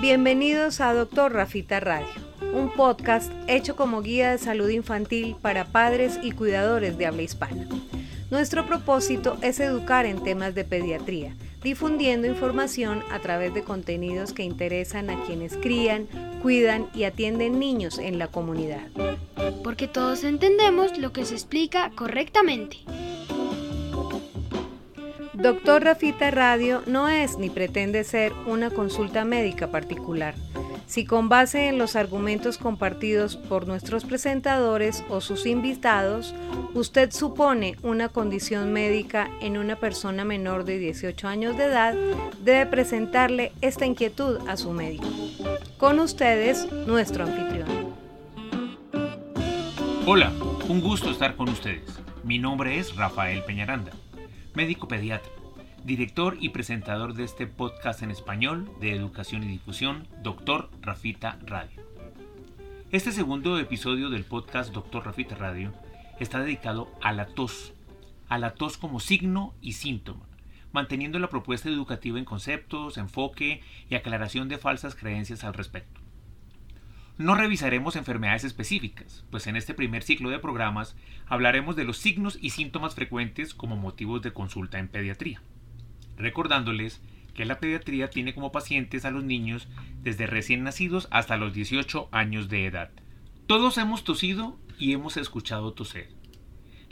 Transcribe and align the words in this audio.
Bienvenidos 0.00 0.82
a 0.82 0.92
Doctor 0.92 1.32
Rafita 1.32 1.80
Radio, 1.80 2.06
un 2.52 2.70
podcast 2.70 3.32
hecho 3.46 3.76
como 3.76 4.02
guía 4.02 4.30
de 4.30 4.38
salud 4.38 4.68
infantil 4.68 5.36
para 5.40 5.64
padres 5.64 6.18
y 6.22 6.32
cuidadores 6.32 6.98
de 6.98 7.06
habla 7.06 7.22
hispana. 7.22 7.66
Nuestro 8.30 8.66
propósito 8.66 9.38
es 9.40 9.58
educar 9.58 10.04
en 10.04 10.22
temas 10.22 10.54
de 10.54 10.64
pediatría, 10.64 11.34
difundiendo 11.62 12.26
información 12.26 13.02
a 13.10 13.20
través 13.20 13.54
de 13.54 13.62
contenidos 13.62 14.34
que 14.34 14.42
interesan 14.42 15.08
a 15.08 15.24
quienes 15.24 15.56
crían, 15.56 16.06
cuidan 16.42 16.88
y 16.94 17.04
atienden 17.04 17.58
niños 17.58 17.98
en 17.98 18.18
la 18.18 18.28
comunidad. 18.28 18.86
Porque 19.64 19.88
todos 19.88 20.24
entendemos 20.24 20.98
lo 20.98 21.12
que 21.12 21.24
se 21.24 21.34
explica 21.34 21.90
correctamente. 21.96 22.76
Doctor 25.36 25.84
Rafita 25.84 26.30
Radio 26.30 26.82
no 26.86 27.10
es 27.10 27.36
ni 27.36 27.50
pretende 27.50 28.04
ser 28.04 28.32
una 28.46 28.70
consulta 28.70 29.26
médica 29.26 29.70
particular. 29.70 30.34
Si 30.86 31.04
con 31.04 31.28
base 31.28 31.68
en 31.68 31.76
los 31.76 31.94
argumentos 31.94 32.56
compartidos 32.56 33.36
por 33.36 33.66
nuestros 33.66 34.06
presentadores 34.06 35.04
o 35.10 35.20
sus 35.20 35.44
invitados, 35.44 36.34
usted 36.72 37.10
supone 37.10 37.76
una 37.82 38.08
condición 38.08 38.72
médica 38.72 39.30
en 39.42 39.58
una 39.58 39.76
persona 39.76 40.24
menor 40.24 40.64
de 40.64 40.78
18 40.78 41.28
años 41.28 41.58
de 41.58 41.64
edad, 41.64 41.94
debe 42.42 42.64
presentarle 42.64 43.52
esta 43.60 43.84
inquietud 43.84 44.38
a 44.48 44.56
su 44.56 44.70
médico. 44.70 45.06
Con 45.76 46.00
ustedes, 46.00 46.66
nuestro 46.86 47.24
anfitrión. 47.24 47.68
Hola, 50.06 50.32
un 50.66 50.80
gusto 50.80 51.10
estar 51.10 51.36
con 51.36 51.50
ustedes. 51.50 52.00
Mi 52.24 52.38
nombre 52.38 52.78
es 52.78 52.96
Rafael 52.96 53.42
Peñaranda 53.44 53.92
médico 54.56 54.88
pediatra, 54.88 55.30
director 55.84 56.38
y 56.40 56.48
presentador 56.48 57.12
de 57.12 57.24
este 57.24 57.46
podcast 57.46 58.02
en 58.02 58.10
español 58.10 58.70
de 58.80 58.94
educación 58.94 59.42
y 59.42 59.48
difusión, 59.48 60.08
Doctor 60.22 60.70
Rafita 60.80 61.38
Radio. 61.44 61.82
Este 62.90 63.12
segundo 63.12 63.58
episodio 63.58 64.08
del 64.08 64.24
podcast 64.24 64.72
Doctor 64.72 65.04
Rafita 65.04 65.34
Radio 65.34 65.74
está 66.20 66.40
dedicado 66.40 66.90
a 67.02 67.12
la 67.12 67.26
tos, 67.26 67.74
a 68.28 68.38
la 68.38 68.54
tos 68.54 68.78
como 68.78 68.98
signo 68.98 69.52
y 69.60 69.72
síntoma, 69.72 70.26
manteniendo 70.72 71.18
la 71.18 71.28
propuesta 71.28 71.68
educativa 71.68 72.18
en 72.18 72.24
conceptos, 72.24 72.96
enfoque 72.96 73.60
y 73.90 73.94
aclaración 73.94 74.48
de 74.48 74.56
falsas 74.56 74.94
creencias 74.94 75.44
al 75.44 75.52
respecto. 75.52 76.00
No 77.18 77.34
revisaremos 77.34 77.96
enfermedades 77.96 78.44
específicas, 78.44 79.24
pues 79.30 79.46
en 79.46 79.56
este 79.56 79.72
primer 79.72 80.02
ciclo 80.02 80.28
de 80.28 80.38
programas 80.38 80.96
hablaremos 81.26 81.74
de 81.74 81.84
los 81.84 81.96
signos 81.96 82.38
y 82.42 82.50
síntomas 82.50 82.94
frecuentes 82.94 83.54
como 83.54 83.74
motivos 83.76 84.20
de 84.20 84.34
consulta 84.34 84.78
en 84.78 84.88
pediatría. 84.88 85.40
Recordándoles 86.18 87.00
que 87.32 87.46
la 87.46 87.58
pediatría 87.58 88.10
tiene 88.10 88.34
como 88.34 88.52
pacientes 88.52 89.06
a 89.06 89.10
los 89.10 89.24
niños 89.24 89.66
desde 90.02 90.26
recién 90.26 90.62
nacidos 90.62 91.08
hasta 91.10 91.38
los 91.38 91.54
18 91.54 92.10
años 92.12 92.50
de 92.50 92.66
edad. 92.66 92.90
Todos 93.46 93.78
hemos 93.78 94.04
tosido 94.04 94.58
y 94.78 94.92
hemos 94.92 95.16
escuchado 95.16 95.72
toser. 95.72 96.10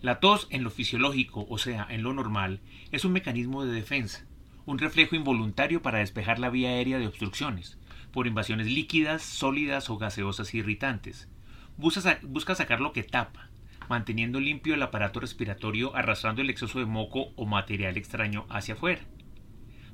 La 0.01 0.21
tos 0.21 0.47
en 0.49 0.65
lo 0.65 0.71
fisiológico, 0.71 1.47
o 1.51 1.59
sea, 1.59 1.87
en 1.91 2.03
lo 2.03 2.15
normal, 2.15 2.61
es 2.93 3.05
un 3.05 3.13
mecanismo 3.13 3.65
de 3.65 3.73
defensa, 3.73 4.25
un 4.65 4.79
reflejo 4.79 5.17
involuntario 5.17 5.83
para 5.83 5.99
despejar 5.99 6.39
la 6.39 6.49
vía 6.49 6.71
aérea 6.71 6.99
de 6.99 7.07
obstrucciones, 7.07 7.79
por 8.15 8.29
invasiones 8.29 8.69
líquidas, 8.69 9.23
sólidas 9.23 9.91
o 9.91 9.99
gaseosas 9.99 10.55
irritantes. 10.55 11.29
Busca, 11.77 12.55
sacar 12.55 12.81
lo 12.81 12.93
que 12.93 13.03
tapa, 13.03 13.51
manteniendo 13.89 14.39
limpio 14.39 14.75
el 14.75 14.83
aparato 14.85 15.19
respiratorio 15.19 15.97
arrastrando 15.97 16.41
el 16.41 16.49
exceso 16.49 16.79
de 16.79 16.87
moco 16.87 17.33
o 17.35 17.45
material 17.45 17.97
extraño 17.97 18.47
hacia 18.49 18.75
afuera. 18.75 19.03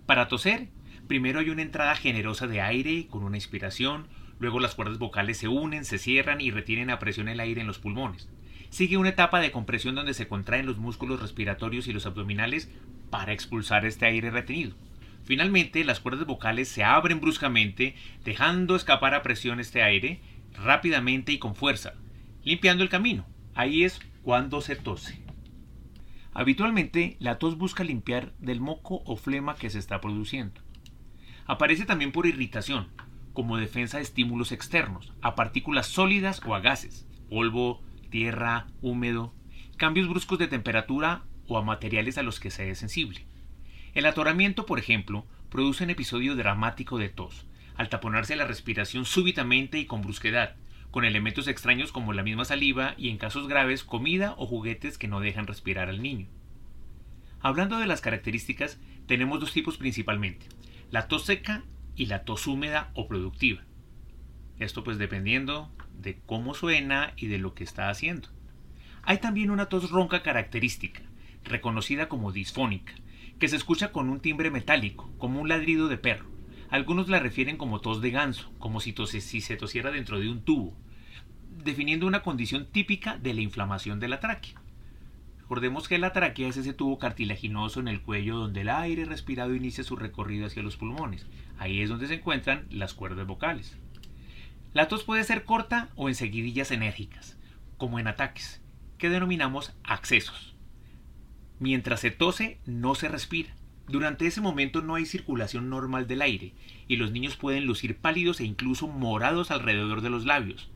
Para 0.05 0.29
toser, 0.29 0.69
primero 1.09 1.41
hay 1.41 1.49
una 1.49 1.63
entrada 1.63 1.97
generosa 1.97 2.47
de 2.47 2.61
aire 2.61 3.07
con 3.07 3.25
una 3.25 3.39
inspiración, 3.39 4.07
luego 4.39 4.61
las 4.61 4.75
cuerdas 4.75 4.99
vocales 4.99 5.39
se 5.39 5.49
unen, 5.49 5.87
se 5.87 5.97
cierran 5.97 6.43
y 6.43 6.51
retienen 6.51 6.91
a 6.91 6.99
presión 6.99 7.27
el 7.27 7.41
aire 7.41 7.63
en 7.63 7.67
los 7.67 7.79
pulmones. 7.79 8.29
Sigue 8.69 8.99
una 8.99 9.09
etapa 9.09 9.41
de 9.41 9.51
compresión 9.51 9.95
donde 9.95 10.13
se 10.13 10.29
contraen 10.29 10.67
los 10.67 10.77
músculos 10.77 11.23
respiratorios 11.23 11.89
y 11.89 11.95
los 11.95 12.05
abdominales 12.05 12.71
para 13.09 13.33
expulsar 13.33 13.87
este 13.87 14.05
aire 14.05 14.31
retenido. 14.31 14.77
Finalmente, 15.25 15.85
las 15.85 16.01
cuerdas 16.01 16.27
vocales 16.27 16.69
se 16.69 16.83
abren 16.83 17.21
bruscamente, 17.21 17.95
dejando 18.25 18.77
escapar 18.77 19.15
a 19.15 19.23
presión 19.23 19.61
este 19.61 19.83
aire 19.83 20.21
rápidamente 20.55 21.33
y 21.33 21.39
con 21.39 21.55
fuerza, 21.55 21.95
limpiando 22.43 22.83
el 22.83 22.89
camino. 22.89 23.27
Ahí 23.55 23.85
es 23.85 24.01
cuando 24.23 24.61
se 24.61 24.77
tose. 24.77 25.23
Habitualmente, 26.33 27.17
la 27.19 27.39
tos 27.39 27.59
busca 27.59 27.85
limpiar 27.85 28.33
del 28.39 28.61
moco 28.61 29.03
o 29.05 29.17
flema 29.17 29.57
que 29.57 29.71
se 29.71 29.79
está 29.79 30.01
produciendo. 30.01 30.61
Aparece 31.47 31.85
también 31.85 32.13
por 32.13 32.27
irritación, 32.27 32.89
como 33.33 33.57
defensa 33.57 33.97
de 33.97 34.05
estímulos 34.05 34.53
externos, 34.53 35.13
a 35.23 35.35
partículas 35.35 35.87
sólidas 35.87 36.41
o 36.47 36.55
a 36.55 36.61
gases, 36.61 37.07
polvo, 37.29 37.83
tierra, 38.11 38.67
húmedo, 38.81 39.35
cambios 39.77 40.09
bruscos 40.09 40.39
de 40.39 40.49
temperatura 40.49 41.25
o 41.47 41.59
a 41.59 41.63
materiales 41.63 42.19
a 42.19 42.23
los 42.23 42.39
que 42.39 42.51
se 42.51 42.71
es 42.71 42.79
sensible. 42.79 43.27
El 43.95 44.07
atoramiento, 44.07 44.67
por 44.67 44.79
ejemplo, 44.79 45.27
produce 45.51 45.85
un 45.85 45.91
episodio 45.91 46.37
dramático 46.37 46.99
de 46.99 47.09
tos, 47.09 47.47
al 47.75 47.89
taponarse 47.89 48.37
la 48.37 48.47
respiración 48.47 49.05
súbitamente 49.05 49.79
y 49.79 49.87
con 49.87 50.03
brusquedad, 50.03 50.55
con 50.91 51.05
elementos 51.05 51.49
extraños 51.49 51.91
como 51.91 52.13
la 52.13 52.23
misma 52.23 52.45
saliva 52.45 52.95
y 52.97 53.09
en 53.09 53.19
casos 53.19 53.49
graves 53.49 53.83
comida 53.83 54.35
o 54.37 54.47
juguetes 54.47 54.97
que 54.97 55.09
no 55.09 55.21
dejan 55.21 55.47
respirar 55.47 55.89
al 55.89 56.03
niño. 56.03 56.29
Hablando 57.41 57.79
de 57.79 57.87
las 57.87 58.01
características, 58.01 58.79
tenemos 59.07 59.41
dos 59.41 59.53
tipos 59.53 59.77
principalmente, 59.77 60.47
la 60.91 61.09
tos 61.09 61.25
seca 61.25 61.65
y 61.97 62.07
la 62.07 62.25
tos 62.25 62.47
húmeda 62.47 62.91
o 62.95 63.09
productiva. 63.09 63.63
Esto 64.59 64.85
pues 64.85 64.99
dependiendo 64.99 65.73
de 65.99 66.21
cómo 66.27 66.55
suena 66.55 67.13
y 67.17 67.27
de 67.27 67.39
lo 67.39 67.55
que 67.55 67.65
está 67.65 67.89
haciendo. 67.89 68.29
Hay 69.03 69.19
también 69.19 69.51
una 69.51 69.67
tos 69.67 69.91
ronca 69.91 70.23
característica, 70.23 71.03
reconocida 71.45 72.09
como 72.09 72.31
disfónica, 72.31 72.93
que 73.41 73.49
se 73.49 73.57
escucha 73.57 73.91
con 73.91 74.11
un 74.11 74.21
timbre 74.21 74.51
metálico, 74.51 75.11
como 75.17 75.41
un 75.41 75.49
ladrido 75.49 75.89
de 75.89 75.97
perro. 75.97 76.27
Algunos 76.69 77.09
la 77.09 77.19
refieren 77.19 77.57
como 77.57 77.81
tos 77.81 78.03
de 78.03 78.11
ganso, 78.11 78.53
como 78.59 78.81
si, 78.81 78.95
si 79.07 79.41
se 79.41 79.57
tosiera 79.57 79.91
dentro 79.91 80.21
de 80.21 80.29
un 80.29 80.43
tubo, 80.43 80.77
definiendo 81.65 82.07
una 82.07 82.23
condición 82.23 82.67
típica 82.71 83.17
de 83.17 83.33
la 83.33 83.41
inflamación 83.41 83.99
de 83.99 84.09
la 84.09 84.21
tráquea. 84.21 84.61
Recordemos 85.41 85.89
que 85.89 85.99
la 85.99 86.13
tráquea 86.13 86.49
es 86.49 86.59
ese 86.59 86.75
tubo 86.75 86.99
cartilaginoso 86.99 87.81
en 87.81 87.89
el 87.89 88.03
cuello 88.03 88.37
donde 88.37 88.61
el 88.61 88.69
aire 88.69 89.07
respirado 89.07 89.55
inicia 89.55 89.83
su 89.85 89.97
recorrido 89.97 90.47
hacia 90.47 90.63
los 90.63 90.77
pulmones. 90.77 91.27
Ahí 91.59 91.81
es 91.81 91.89
donde 91.89 92.09
se 92.09 92.15
encuentran 92.15 92.67
las 92.71 92.93
cuerdas 92.93 93.27
vocales. 93.27 93.79
La 94.75 94.87
tos 94.87 95.03
puede 95.03 95.25
ser 95.25 95.45
corta 95.45 95.89
o 95.97 96.09
en 96.11 96.15
seguidillas 96.15 96.71
enérgicas, 96.71 97.39
como 97.79 97.99
en 97.99 98.07
ataques, 98.07 98.61
que 98.99 99.09
denominamos 99.09 99.75
accesos. 99.83 100.55
Mientras 101.61 102.01
se 102.01 102.11
tose, 102.11 102.59
no 102.67 102.95
se 102.95 103.09
respira. 103.09 103.55
Durante 103.87 104.27
ese 104.27 104.41
momento 104.41 104.83
no 104.83 104.95
hay 104.95 105.05
circulación 105.05 105.69
normal 105.69 106.07
del 106.07 106.23
aire 106.23 106.55
y 106.89 106.97
los 106.97 107.13
niños 107.13 107.37
pueden 107.37 107.67
lucir 107.67 107.97
pálidos 107.97 108.41
e 108.41 108.45
incluso 108.45 108.89
morados 108.89 109.51
alrededor 109.51 110.01
de 110.01 110.11
los 110.11 110.25
labios 110.25 110.71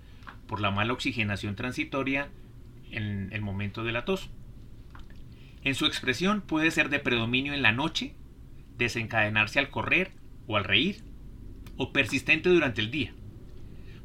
por 0.47 0.61
la 0.61 0.71
mala 0.71 0.93
oxigenación 0.93 1.57
transitoria 1.57 2.29
en 2.91 3.33
el 3.33 3.41
momento 3.41 3.83
de 3.83 3.93
la 3.93 4.05
tos. 4.05 4.31
En 5.63 5.75
su 5.75 5.87
expresión 5.87 6.43
puede 6.43 6.71
ser 6.71 6.91
de 6.91 6.99
predominio 6.99 7.55
en 7.55 7.63
la 7.63 7.73
noche, 7.73 8.15
desencadenarse 8.77 9.59
al 9.59 9.71
correr 9.71 10.13
o 10.47 10.59
al 10.59 10.65
reír, 10.65 11.03
o 11.79 11.93
persistente 11.93 12.51
durante 12.51 12.83
el 12.83 12.91
día. 12.91 13.15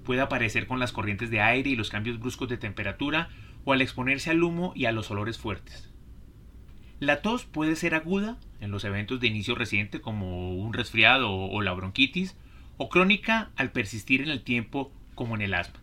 Puede 0.05 0.21
aparecer 0.21 0.65
con 0.65 0.79
las 0.79 0.93
corrientes 0.93 1.29
de 1.29 1.41
aire 1.41 1.71
y 1.71 1.75
los 1.75 1.89
cambios 1.89 2.19
bruscos 2.19 2.47
de 2.47 2.57
temperatura 2.57 3.29
o 3.65 3.73
al 3.73 3.81
exponerse 3.81 4.29
al 4.29 4.41
humo 4.41 4.71
y 4.75 4.85
a 4.85 4.93
los 4.93 5.11
olores 5.11 5.37
fuertes. 5.37 5.88
La 6.99 7.21
tos 7.21 7.45
puede 7.45 7.75
ser 7.75 7.95
aguda 7.95 8.37
en 8.59 8.71
los 8.71 8.83
eventos 8.83 9.19
de 9.19 9.27
inicio 9.27 9.55
reciente 9.55 10.01
como 10.01 10.55
un 10.55 10.73
resfriado 10.73 11.31
o 11.31 11.61
la 11.61 11.73
bronquitis, 11.73 12.35
o 12.75 12.89
crónica 12.89 13.51
al 13.55 13.71
persistir 13.71 14.21
en 14.21 14.29
el 14.29 14.41
tiempo 14.41 14.91
como 15.13 15.35
en 15.35 15.41
el 15.41 15.53
asma. 15.53 15.79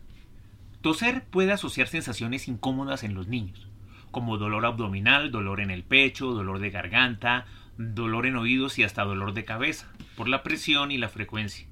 Toser 0.81 1.23
puede 1.25 1.51
asociar 1.51 1.87
sensaciones 1.87 2.47
incómodas 2.47 3.03
en 3.03 3.13
los 3.13 3.27
niños, 3.27 3.67
como 4.11 4.37
dolor 4.37 4.65
abdominal, 4.65 5.31
dolor 5.31 5.59
en 5.59 5.69
el 5.69 5.83
pecho, 5.83 6.33
dolor 6.33 6.59
de 6.59 6.71
garganta, 6.71 7.45
dolor 7.77 8.25
en 8.25 8.35
oídos 8.35 8.79
y 8.79 8.83
hasta 8.83 9.03
dolor 9.03 9.33
de 9.33 9.45
cabeza, 9.45 9.91
por 10.15 10.27
la 10.27 10.43
presión 10.43 10.91
y 10.91 10.97
la 10.97 11.09
frecuencia, 11.09 11.67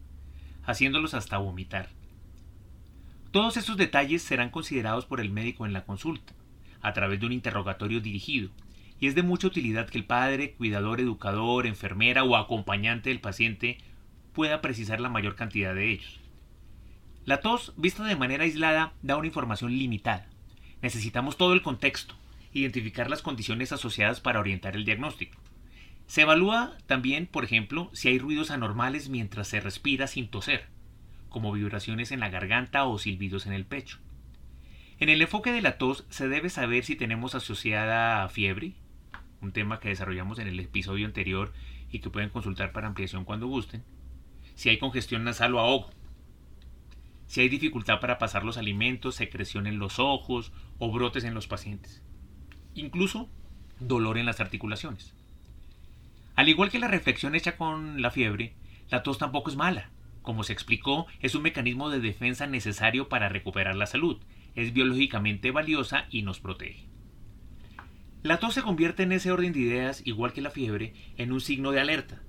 haciéndolos 0.63 1.13
hasta 1.13 1.37
vomitar. 1.37 1.89
Todos 3.31 3.57
estos 3.57 3.77
detalles 3.77 4.21
serán 4.21 4.49
considerados 4.49 5.05
por 5.05 5.19
el 5.19 5.31
médico 5.31 5.65
en 5.65 5.73
la 5.73 5.85
consulta, 5.85 6.33
a 6.81 6.93
través 6.93 7.19
de 7.19 7.25
un 7.25 7.31
interrogatorio 7.31 7.99
dirigido, 7.99 8.51
y 8.99 9.07
es 9.07 9.15
de 9.15 9.23
mucha 9.23 9.47
utilidad 9.47 9.89
que 9.89 9.97
el 9.97 10.05
padre, 10.05 10.53
cuidador, 10.53 10.99
educador, 10.99 11.67
enfermera 11.67 12.23
o 12.23 12.35
acompañante 12.35 13.09
del 13.09 13.19
paciente 13.19 13.77
pueda 14.33 14.61
precisar 14.61 14.99
la 14.99 15.09
mayor 15.09 15.35
cantidad 15.35 15.75
de 15.75 15.91
ellos. 15.91 16.19
La 17.25 17.41
tos, 17.41 17.73
vista 17.77 18.03
de 18.03 18.15
manera 18.15 18.43
aislada, 18.43 18.93
da 19.01 19.17
una 19.17 19.27
información 19.27 19.75
limitada. 19.77 20.27
Necesitamos 20.81 21.37
todo 21.37 21.53
el 21.53 21.61
contexto, 21.61 22.15
identificar 22.53 23.09
las 23.09 23.21
condiciones 23.21 23.71
asociadas 23.71 24.21
para 24.21 24.39
orientar 24.39 24.75
el 24.75 24.85
diagnóstico. 24.85 25.37
Se 26.07 26.21
evalúa 26.21 26.77
también, 26.85 27.25
por 27.25 27.43
ejemplo, 27.43 27.89
si 27.93 28.09
hay 28.09 28.19
ruidos 28.19 28.51
anormales 28.51 29.09
mientras 29.09 29.47
se 29.47 29.59
respira 29.59 30.05
sin 30.05 30.27
toser, 30.27 30.67
como 31.29 31.51
vibraciones 31.51 32.11
en 32.11 32.19
la 32.19 32.29
garganta 32.29 32.85
o 32.85 32.99
silbidos 32.99 33.47
en 33.47 33.53
el 33.53 33.65
pecho. 33.65 33.97
En 34.99 35.09
el 35.09 35.21
enfoque 35.21 35.51
de 35.51 35.61
la 35.61 35.77
tos 35.77 36.05
se 36.09 36.27
debe 36.27 36.49
saber 36.49 36.85
si 36.85 36.95
tenemos 36.95 37.35
asociada 37.35 38.29
fiebre, 38.29 38.73
un 39.45 39.53
tema 39.53 39.79
que 39.79 39.89
desarrollamos 39.89 40.39
en 40.39 40.47
el 40.47 40.59
episodio 40.59 41.05
anterior 41.05 41.53
y 41.89 41.99
que 41.99 42.09
pueden 42.09 42.29
consultar 42.29 42.71
para 42.71 42.87
ampliación 42.87 43.23
cuando 43.23 43.47
gusten, 43.47 43.83
si 44.55 44.69
hay 44.69 44.77
congestión 44.77 45.23
nasal 45.23 45.55
o 45.55 45.59
ahogo, 45.59 45.91
si 47.27 47.41
hay 47.41 47.49
dificultad 47.49 47.99
para 47.99 48.17
pasar 48.17 48.43
los 48.43 48.57
alimentos, 48.57 49.15
secreción 49.15 49.67
en 49.67 49.79
los 49.79 49.99
ojos 49.99 50.51
o 50.79 50.91
brotes 50.91 51.23
en 51.23 51.33
los 51.33 51.47
pacientes, 51.47 52.01
incluso 52.73 53.29
dolor 53.79 54.17
en 54.17 54.25
las 54.25 54.39
articulaciones. 54.39 55.13
Al 56.35 56.49
igual 56.49 56.69
que 56.69 56.79
la 56.79 56.87
reflexión 56.87 57.35
hecha 57.35 57.55
con 57.55 58.01
la 58.01 58.11
fiebre, 58.11 58.53
la 58.89 59.03
tos 59.03 59.17
tampoco 59.17 59.49
es 59.49 59.55
mala. 59.55 59.89
Como 60.21 60.43
se 60.43 60.53
explicó, 60.53 61.05
es 61.21 61.35
un 61.35 61.43
mecanismo 61.43 61.89
de 61.89 61.99
defensa 61.99 62.47
necesario 62.47 63.09
para 63.09 63.29
recuperar 63.29 63.75
la 63.75 63.85
salud, 63.85 64.17
es 64.55 64.73
biológicamente 64.73 65.51
valiosa 65.51 66.07
y 66.09 66.23
nos 66.23 66.39
protege. 66.39 66.94
La 68.25 68.39
tos 68.39 68.55
se 68.55 68.63
convierte 68.63 69.03
en 69.03 69.11
ese 69.11 69.31
orden 69.31 69.53
de 69.53 69.59
ideas, 69.59 70.01
igual 70.03 70.33
que 70.33 70.41
la 70.41 70.49
fiebre, 70.49 70.95
en 71.15 71.31
un 71.31 71.39
signo 71.39 71.71
de 71.71 71.79
alerta, 71.79 72.23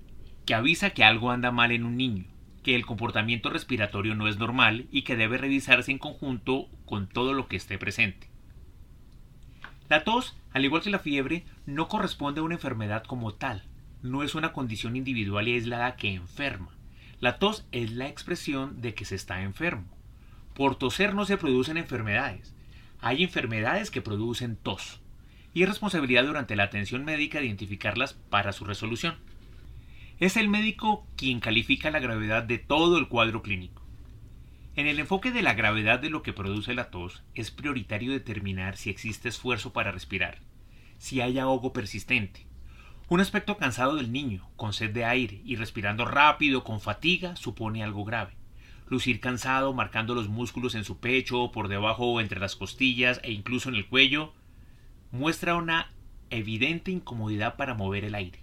que 0.45 0.53
avisa 0.53 0.91
que 0.91 1.05
algo 1.05 1.31
anda 1.31 1.53
mal 1.53 1.73
en 1.73 1.87
un 1.87 1.97
niño, 1.97 2.27
que 2.63 2.75
el 2.75 2.85
comportamiento 2.85 3.49
respiratorio 3.49 4.15
no 4.15 4.29
es 4.29 4.37
normal 4.37 4.89
y 4.93 5.05
que 5.05 5.17
debe 5.17 5.39
revisarse 5.39 5.91
en 5.91 5.97
conjunto 5.97 6.69
con 6.85 7.09
todo 7.09 7.33
lo 7.33 7.49
que 7.49 7.57
esté 7.57 7.79
presente. 7.79 8.29
La 9.89 10.05
tos, 10.05 10.37
al 10.53 10.67
igual 10.67 10.83
que 10.83 10.91
la 10.91 10.99
fiebre, 10.99 11.47
no 11.65 11.89
corresponde 11.89 12.41
a 12.41 12.45
una 12.45 12.57
enfermedad 12.57 13.05
como 13.05 13.33
tal, 13.33 13.63
no 14.03 14.23
es 14.23 14.35
una 14.35 14.53
condición 14.53 14.97
individual 14.97 15.49
y 15.49 15.55
aislada 15.55 15.97
que 15.97 16.13
enferma. 16.13 16.77
La 17.21 17.39
tos 17.39 17.67
es 17.73 17.93
la 17.93 18.07
expresión 18.07 18.83
de 18.83 18.93
que 18.93 19.07
se 19.07 19.15
está 19.15 19.41
enfermo. 19.41 19.89
Por 20.53 20.77
toser 20.77 21.15
no 21.15 21.25
se 21.25 21.39
producen 21.39 21.79
enfermedades. 21.79 22.55
Hay 23.01 23.25
enfermedades 23.25 23.91
que 23.91 24.03
producen 24.03 24.57
tos. 24.57 25.01
Y 25.57 25.63
es 25.63 25.71
responsabilidad 25.71 26.27
durante 26.27 26.55
la 26.55 26.65
atención 26.65 27.07
médica 27.07 27.41
identificarlas 27.41 28.13
para 28.13 28.53
su 28.53 28.67
resolución. 28.67 29.15
Es 30.21 30.37
el 30.37 30.51
médico 30.51 31.07
quien 31.17 31.41
califica 31.41 31.91
la 31.91 31.99
gravedad 31.99 32.43
de 32.43 32.59
todo 32.59 32.99
el 32.99 33.09
cuadro 33.09 33.41
clínico. 33.41 33.81
En 34.75 34.87
el 34.87 34.99
enfoque 34.99 35.31
de 35.31 35.41
la 35.41 35.55
gravedad 35.55 35.99
de 35.99 36.11
lo 36.11 36.23
que 36.23 36.35
produce 36.35 36.75
la 36.75 36.91
tos, 36.91 37.23
es 37.35 37.51
prioritario 37.51 38.13
determinar 38.13 38.77
si 38.77 38.91
existe 38.91 39.31
esfuerzo 39.31 39.73
para 39.73 39.93
respirar, 39.93 40.41
si 40.99 41.23
hay 41.23 41.39
ahogo 41.39 41.73
persistente, 41.73 42.47
un 43.09 43.21
aspecto 43.21 43.57
cansado 43.57 43.97
del 43.97 44.13
niño, 44.13 44.51
con 44.57 44.75
sed 44.75 44.91
de 44.91 45.07
aire 45.07 45.41
y 45.43 45.57
respirando 45.57 46.05
rápido, 46.05 46.65
con 46.65 46.83
fatiga, 46.83 47.35
supone 47.35 47.83
algo 47.83 48.05
grave. 48.05 48.35
Lucir 48.89 49.21
cansado, 49.21 49.73
marcando 49.73 50.15
los 50.15 50.29
músculos 50.29 50.75
en 50.75 50.85
su 50.85 50.99
pecho, 50.99 51.51
por 51.51 51.69
debajo 51.69 52.13
o 52.13 52.21
entre 52.21 52.41
las 52.41 52.57
costillas 52.57 53.23
e 53.23 53.33
incluso 53.33 53.71
en 53.71 53.77
el 53.77 53.87
cuello, 53.87 54.35
muestra 55.11 55.57
una 55.57 55.91
evidente 56.31 56.91
incomodidad 56.91 57.57
para 57.57 57.75
mover 57.75 58.05
el 58.05 58.15
aire. 58.15 58.41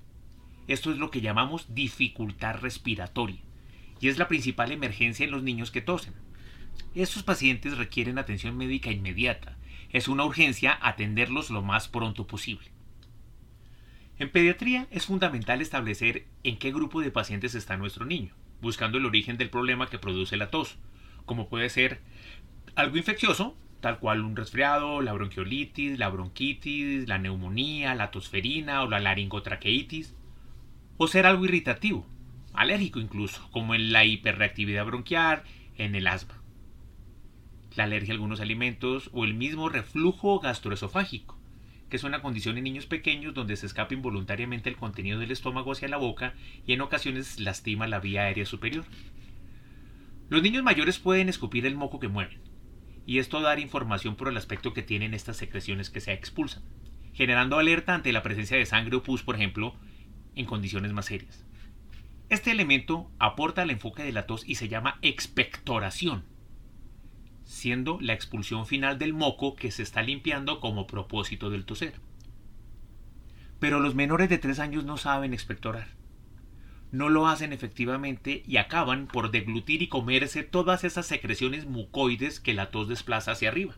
Esto 0.68 0.92
es 0.92 0.98
lo 0.98 1.12
que 1.12 1.22
llamamos 1.22 1.74
dificultad 1.76 2.56
respiratoria, 2.56 3.42
y 4.00 4.08
es 4.08 4.18
la 4.18 4.28
principal 4.28 4.72
emergencia 4.72 5.26
en 5.26 5.32
los 5.32 5.44
niños 5.44 5.72
que 5.72 5.82
tosen. 5.82 6.14
Estos 6.96 7.24
pacientes 7.24 7.78
requieren 7.78 8.18
atención 8.18 8.58
médica 8.58 8.92
inmediata. 8.92 9.58
Es 9.90 10.08
una 10.08 10.26
urgencia 10.26 10.78
atenderlos 10.82 11.50
lo 11.50 11.62
más 11.62 11.88
pronto 11.88 12.26
posible. 12.26 12.72
En 14.20 14.30
pediatría 14.30 14.88
es 14.92 15.06
fundamental 15.08 15.62
establecer 15.62 16.28
en 16.44 16.58
qué 16.58 16.72
grupo 16.72 17.02
de 17.02 17.12
pacientes 17.12 17.56
está 17.56 17.78
nuestro 17.78 18.06
niño, 18.06 18.34
buscando 18.62 18.98
el 18.98 19.06
origen 19.06 19.38
del 19.38 19.50
problema 19.50 19.90
que 19.90 20.00
produce 20.00 20.38
la 20.38 20.50
tos, 20.50 20.78
como 21.26 21.50
puede 21.50 21.70
ser 21.70 22.02
algo 22.76 22.98
infeccioso, 22.98 23.58
tal 23.84 24.00
cual 24.00 24.22
un 24.22 24.38
resfriado, 24.38 25.02
la 25.02 25.12
bronquiolitis, 25.12 26.00
la 26.00 26.08
bronquitis, 26.08 27.06
la 27.06 27.18
neumonía, 27.18 27.96
la 27.96 28.12
tosferina 28.12 28.82
o 28.82 28.90
la 28.90 29.02
laringotraqueitis, 29.02 30.16
o 30.96 31.08
ser 31.10 31.26
algo 31.26 31.44
irritativo, 31.44 32.08
alérgico 32.54 33.02
incluso, 33.02 33.46
como 33.52 33.76
en 33.76 33.92
la 33.92 34.06
hiperreactividad 34.06 34.86
bronquial, 34.86 35.44
en 35.78 35.96
el 35.96 36.08
asma, 36.08 36.42
la 37.76 37.84
alergia 37.84 38.14
a 38.14 38.16
algunos 38.16 38.40
alimentos 38.40 39.10
o 39.12 39.26
el 39.26 39.34
mismo 39.34 39.68
reflujo 39.68 40.40
gastroesofágico 40.40 41.38
que 41.90 41.98
es 41.98 42.04
una 42.06 42.24
condición 42.24 42.58
en 42.58 42.64
niños 42.64 42.88
pequeños 42.88 43.36
donde 43.36 43.56
se 43.56 43.68
escapa 43.68 43.94
involuntariamente 43.94 44.68
el 44.68 44.78
contenido 44.78 45.20
del 45.20 45.30
estómago 45.30 45.74
hacia 45.74 45.88
la 45.88 45.98
boca 45.98 46.34
y 46.66 46.74
en 46.74 46.82
ocasiones 46.82 47.40
lastima 47.40 47.86
la 47.86 48.00
vía 48.00 48.24
aérea 48.24 48.48
superior. 48.48 48.84
Los 50.28 50.42
niños 50.42 50.64
mayores 50.64 50.98
pueden 50.98 51.30
escupir 51.30 51.68
el 51.68 51.76
moco 51.76 52.00
que 52.00 52.08
mueven, 52.08 52.40
y 53.06 53.20
esto 53.20 53.42
dar 53.42 53.60
información 53.60 54.16
por 54.16 54.28
el 54.28 54.38
aspecto 54.38 54.74
que 54.74 54.84
tienen 54.84 55.14
estas 55.14 55.38
secreciones 55.38 55.90
que 55.90 56.02
se 56.02 56.14
expulsan, 56.14 56.64
generando 57.14 57.58
alerta 57.58 57.94
ante 57.94 58.14
la 58.14 58.24
presencia 58.24 58.58
de 58.58 58.66
sangre 58.66 58.96
o 58.96 59.04
pus, 59.04 59.24
por 59.24 59.36
ejemplo, 59.36 59.76
en 60.36 60.46
condiciones 60.46 60.94
más 60.94 61.06
serias. 61.06 61.46
Este 62.30 62.52
elemento 62.52 63.12
aporta 63.20 63.62
al 63.62 63.70
enfoque 63.70 64.04
de 64.04 64.12
la 64.12 64.26
tos 64.26 64.44
y 64.48 64.56
se 64.56 64.70
llama 64.70 64.98
expectoración 65.02 66.26
siendo 67.44 68.00
la 68.02 68.14
expulsión 68.14 68.66
final 68.66 68.98
del 68.98 69.14
moco 69.14 69.56
que 69.56 69.72
se 69.72 69.84
está 69.84 70.02
limpiando 70.02 70.60
como 70.60 70.88
propósito 70.88 71.50
del 71.50 71.66
toser. 71.66 71.94
Pero 73.60 73.80
los 73.80 73.96
menores 73.96 74.30
de 74.30 74.38
3 74.38 74.60
años 74.60 74.86
no 74.86 74.98
saben 74.98 75.34
expectorar. 75.34 75.88
No 76.94 77.10
lo 77.10 77.28
hacen 77.28 77.54
efectivamente 77.54 78.44
y 78.46 78.58
acaban 78.58 79.08
por 79.08 79.32
deglutir 79.32 79.82
y 79.82 79.88
comerse 79.88 80.44
todas 80.44 80.84
esas 80.84 81.08
secreciones 81.08 81.66
mucoides 81.66 82.40
que 82.40 82.54
la 82.54 82.70
tos 82.70 82.88
desplaza 82.88 83.32
hacia 83.32 83.50
arriba. 83.50 83.74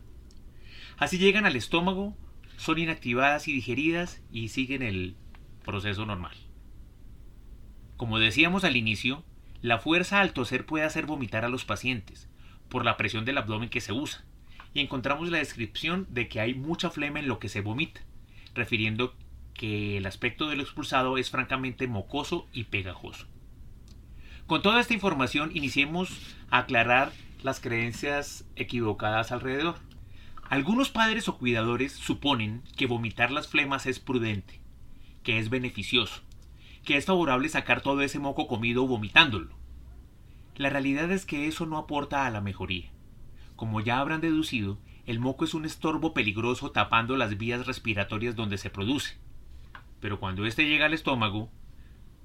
Así 0.98 1.16
llegan 1.16 1.46
al 1.46 1.56
estómago, 1.56 2.14
son 2.58 2.78
inactivadas 2.78 3.48
y 3.48 3.54
digeridas 3.54 4.22
y 4.30 4.48
siguen 4.48 4.82
el 4.82 5.16
proceso 5.64 6.04
normal. 6.04 6.36
Como 7.96 8.18
decíamos 8.18 8.64
al 8.64 8.76
inicio, 8.76 9.24
la 9.62 9.78
fuerza 9.78 10.20
al 10.20 10.34
toser 10.34 10.66
puede 10.66 10.84
hacer 10.84 11.06
vomitar 11.06 11.46
a 11.46 11.48
los 11.48 11.64
pacientes, 11.64 12.28
por 12.68 12.84
la 12.84 12.98
presión 12.98 13.24
del 13.24 13.38
abdomen 13.38 13.70
que 13.70 13.80
se 13.80 13.94
usa, 13.94 14.26
y 14.74 14.80
encontramos 14.80 15.30
la 15.30 15.38
descripción 15.38 16.06
de 16.10 16.28
que 16.28 16.40
hay 16.40 16.52
mucha 16.52 16.90
flema 16.90 17.18
en 17.18 17.28
lo 17.28 17.38
que 17.38 17.48
se 17.48 17.62
vomita, 17.62 18.02
refiriendo 18.52 19.16
que 19.56 19.96
el 19.96 20.06
aspecto 20.06 20.48
del 20.48 20.60
expulsado 20.60 21.18
es 21.18 21.30
francamente 21.30 21.86
mocoso 21.86 22.46
y 22.52 22.64
pegajoso. 22.64 23.26
Con 24.46 24.62
toda 24.62 24.80
esta 24.80 24.94
información 24.94 25.50
iniciemos 25.54 26.36
a 26.50 26.58
aclarar 26.58 27.12
las 27.42 27.60
creencias 27.60 28.44
equivocadas 28.54 29.32
alrededor. 29.32 29.76
Algunos 30.48 30.90
padres 30.90 31.28
o 31.28 31.38
cuidadores 31.38 31.92
suponen 31.92 32.62
que 32.76 32.86
vomitar 32.86 33.30
las 33.30 33.48
flemas 33.48 33.86
es 33.86 33.98
prudente, 33.98 34.60
que 35.22 35.38
es 35.38 35.50
beneficioso, 35.50 36.22
que 36.84 36.96
es 36.96 37.06
favorable 37.06 37.48
sacar 37.48 37.80
todo 37.80 38.02
ese 38.02 38.20
moco 38.20 38.46
comido 38.46 38.86
vomitándolo, 38.86 39.56
la 40.56 40.70
realidad 40.70 41.12
es 41.12 41.26
que 41.26 41.46
eso 41.48 41.66
no 41.66 41.76
aporta 41.76 42.24
a 42.24 42.30
la 42.30 42.40
mejoría. 42.40 42.90
Como 43.56 43.82
ya 43.82 43.98
habrán 43.98 44.22
deducido, 44.22 44.78
el 45.04 45.20
moco 45.20 45.44
es 45.44 45.52
un 45.52 45.66
estorbo 45.66 46.14
peligroso 46.14 46.70
tapando 46.70 47.16
las 47.18 47.36
vías 47.36 47.66
respiratorias 47.66 48.36
donde 48.36 48.56
se 48.56 48.70
produce. 48.70 49.18
Pero 50.06 50.20
cuando 50.20 50.46
éste 50.46 50.68
llega 50.68 50.86
al 50.86 50.94
estómago, 50.94 51.50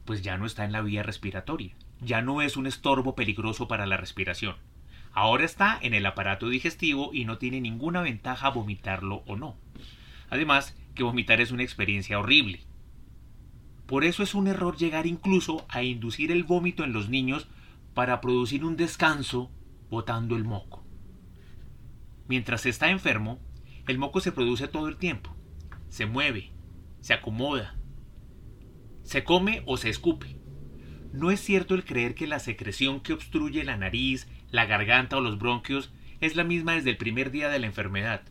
pues 0.06 0.22
ya 0.22 0.38
no 0.38 0.46
está 0.46 0.66
en 0.66 0.72
la 0.72 0.82
vía 0.82 1.02
respiratoria, 1.02 1.74
ya 2.00 2.22
no 2.22 2.44
es 2.44 2.56
un 2.56 2.68
estorbo 2.68 3.16
peligroso 3.16 3.68
para 3.68 3.88
la 3.88 3.98
respiración. 3.98 4.56
Ahora 5.14 5.46
está 5.46 5.80
en 5.82 5.96
el 5.96 6.06
aparato 6.06 6.48
digestivo 6.48 7.10
y 7.12 7.26
no 7.26 7.40
tiene 7.40 7.60
ninguna 7.60 8.04
ventaja 8.04 8.50
vomitarlo 8.50 9.24
o 9.26 9.36
no. 9.36 9.58
Además, 10.30 10.78
que 10.94 11.02
vomitar 11.02 11.42
es 11.42 11.50
una 11.50 11.64
experiencia 11.64 12.20
horrible. 12.20 12.60
Por 13.88 14.04
eso 14.04 14.22
es 14.22 14.36
un 14.36 14.46
error 14.46 14.78
llegar 14.78 15.08
incluso 15.08 15.66
a 15.68 15.82
inducir 15.82 16.32
el 16.32 16.44
vómito 16.44 16.84
en 16.84 16.94
los 16.94 17.10
niños 17.10 17.48
para 17.96 18.22
producir 18.22 18.64
un 18.64 18.78
descanso 18.78 19.50
botando 19.90 20.36
el 20.36 20.44
moco. 20.44 20.86
Mientras 22.28 22.68
está 22.68 22.92
enfermo, 22.92 23.40
el 23.88 23.98
moco 23.98 24.20
se 24.20 24.32
produce 24.32 24.68
todo 24.68 24.88
el 24.88 24.98
tiempo. 24.98 25.36
Se 25.90 26.06
mueve, 26.06 26.52
se 27.02 27.14
acomoda, 27.14 27.76
se 29.04 29.24
come 29.24 29.64
o 29.66 29.78
se 29.78 29.90
escupe. 29.90 30.38
No 31.12 31.32
es 31.32 31.42
cierto 31.42 31.76
el 31.76 31.84
creer 31.84 32.16
que 32.16 32.28
la 32.28 32.40
secreción 32.40 33.02
que 33.02 33.14
obstruye 33.14 33.64
la 33.66 33.76
nariz, 33.76 34.30
la 34.50 34.66
garganta 34.66 35.18
o 35.18 35.22
los 35.22 35.38
bronquios 35.38 35.92
es 36.22 36.36
la 36.36 36.44
misma 36.44 36.74
desde 36.74 36.92
el 36.92 36.98
primer 36.98 37.32
día 37.32 37.50
de 37.50 37.60
la 37.60 37.66
enfermedad, 37.66 38.22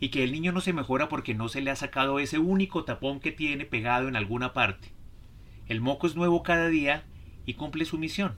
y 0.00 0.08
que 0.08 0.24
el 0.24 0.32
niño 0.32 0.52
no 0.52 0.60
se 0.60 0.72
mejora 0.72 1.08
porque 1.08 1.34
no 1.34 1.48
se 1.48 1.60
le 1.60 1.70
ha 1.70 1.76
sacado 1.76 2.18
ese 2.18 2.38
único 2.38 2.84
tapón 2.84 3.20
que 3.20 3.32
tiene 3.32 3.66
pegado 3.66 4.08
en 4.08 4.16
alguna 4.16 4.54
parte. 4.54 4.92
El 5.66 5.80
moco 5.80 6.06
es 6.06 6.16
nuevo 6.16 6.42
cada 6.42 6.68
día 6.68 7.04
y 7.44 7.54
cumple 7.54 7.84
su 7.84 7.98
misión. 7.98 8.36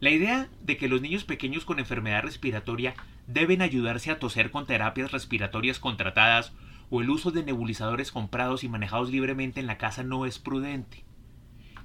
La 0.00 0.10
idea 0.10 0.48
de 0.62 0.76
que 0.76 0.88
los 0.88 1.00
niños 1.00 1.24
pequeños 1.24 1.64
con 1.64 1.78
enfermedad 1.78 2.22
respiratoria 2.22 2.94
deben 3.26 3.62
ayudarse 3.62 4.10
a 4.10 4.18
toser 4.18 4.50
con 4.50 4.66
terapias 4.66 5.12
respiratorias 5.12 5.78
contratadas 5.78 6.52
o 6.94 7.00
el 7.00 7.08
uso 7.08 7.30
de 7.30 7.42
nebulizadores 7.42 8.12
comprados 8.12 8.64
y 8.64 8.68
manejados 8.68 9.10
libremente 9.10 9.60
en 9.60 9.66
la 9.66 9.78
casa 9.78 10.02
no 10.02 10.26
es 10.26 10.38
prudente. 10.38 11.06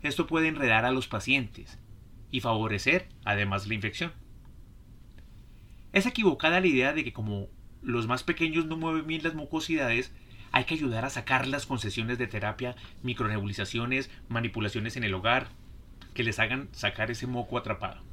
Esto 0.02 0.28
puede 0.28 0.50
enredar 0.50 0.84
a 0.84 0.92
los 0.92 1.08
pacientes 1.08 1.80
y 2.30 2.42
favorecer 2.42 3.08
además 3.24 3.68
la 3.68 3.76
infección. 3.76 4.12
Es 5.94 6.06
equivocada 6.06 6.60
la 6.60 6.68
idea 6.68 6.92
de 6.92 7.06
que 7.06 7.14
como 7.14 7.48
los 7.82 8.06
más 8.06 8.24
pequeños 8.24 8.66
no 8.66 8.76
mueven 8.76 9.08
bien 9.08 9.24
las 9.24 9.34
mucosidades, 9.34 10.12
hay 10.52 10.66
que 10.66 10.74
ayudar 10.74 11.06
a 11.06 11.10
sacarlas 11.10 11.66
con 11.66 11.80
sesiones 11.80 12.18
de 12.18 12.28
terapia, 12.28 12.76
micronebulizaciones, 13.02 14.12
manipulaciones 14.28 14.98
en 14.98 15.06
el 15.06 15.14
hogar, 15.14 15.48
que 16.16 16.24
les 16.26 16.38
hagan 16.38 16.68
sacar 16.74 17.12
ese 17.12 17.28
moco 17.28 17.58
atrapado. 17.58 18.04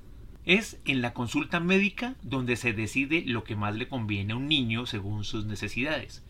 Es 0.44 0.78
en 0.84 1.02
la 1.02 1.12
consulta 1.12 1.58
médica 1.58 2.14
donde 2.22 2.54
se 2.54 2.72
decide 2.72 3.24
lo 3.26 3.42
que 3.42 3.56
más 3.56 3.74
le 3.74 3.88
conviene 3.88 4.34
a 4.34 4.36
un 4.36 4.46
niño 4.46 4.86
según 4.86 5.24
sus 5.24 5.44
necesidades, 5.44 6.23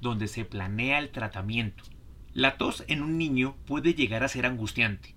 donde 0.00 0.28
se 0.28 0.44
planea 0.44 0.98
el 0.98 1.10
tratamiento. 1.10 1.84
La 2.32 2.58
tos 2.58 2.84
en 2.88 3.02
un 3.02 3.18
niño 3.18 3.56
puede 3.66 3.94
llegar 3.94 4.22
a 4.22 4.28
ser 4.28 4.46
angustiante, 4.46 5.14